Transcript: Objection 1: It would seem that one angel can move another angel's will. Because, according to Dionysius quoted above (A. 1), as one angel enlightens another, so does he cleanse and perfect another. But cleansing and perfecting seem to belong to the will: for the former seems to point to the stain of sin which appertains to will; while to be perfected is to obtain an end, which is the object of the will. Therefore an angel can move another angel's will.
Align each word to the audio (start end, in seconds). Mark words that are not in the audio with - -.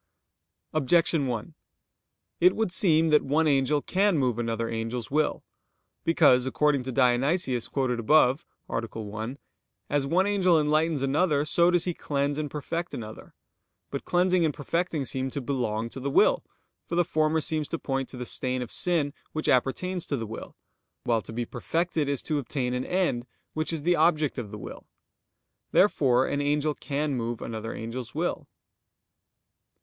Objection 0.73 1.27
1: 1.27 1.53
It 2.39 2.55
would 2.55 2.71
seem 2.71 3.09
that 3.09 3.21
one 3.21 3.47
angel 3.47 3.83
can 3.83 4.17
move 4.17 4.39
another 4.39 4.67
angel's 4.67 5.11
will. 5.11 5.43
Because, 6.03 6.47
according 6.47 6.81
to 6.85 6.91
Dionysius 6.91 7.67
quoted 7.67 7.99
above 7.99 8.43
(A. 8.67 8.79
1), 8.99 9.37
as 9.91 10.07
one 10.07 10.25
angel 10.25 10.59
enlightens 10.59 11.03
another, 11.03 11.45
so 11.45 11.69
does 11.69 11.83
he 11.85 11.93
cleanse 11.93 12.39
and 12.39 12.49
perfect 12.49 12.95
another. 12.95 13.35
But 13.91 14.03
cleansing 14.03 14.43
and 14.43 14.51
perfecting 14.51 15.05
seem 15.05 15.29
to 15.29 15.39
belong 15.39 15.87
to 15.89 15.99
the 15.99 16.09
will: 16.09 16.43
for 16.87 16.95
the 16.95 17.05
former 17.05 17.39
seems 17.39 17.67
to 17.69 17.77
point 17.77 18.09
to 18.09 18.17
the 18.17 18.25
stain 18.25 18.63
of 18.63 18.71
sin 18.71 19.13
which 19.33 19.47
appertains 19.47 20.07
to 20.07 20.25
will; 20.25 20.55
while 21.03 21.21
to 21.21 21.31
be 21.31 21.45
perfected 21.45 22.09
is 22.09 22.23
to 22.23 22.39
obtain 22.39 22.73
an 22.73 22.85
end, 22.85 23.27
which 23.53 23.71
is 23.71 23.83
the 23.83 23.95
object 23.97 24.39
of 24.39 24.49
the 24.49 24.57
will. 24.57 24.87
Therefore 25.71 26.25
an 26.25 26.41
angel 26.41 26.73
can 26.73 27.13
move 27.13 27.39
another 27.39 27.71
angel's 27.75 28.15
will. 28.15 28.47